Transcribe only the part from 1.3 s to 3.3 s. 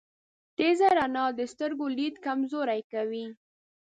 د سترګو لید کمزوری کوی.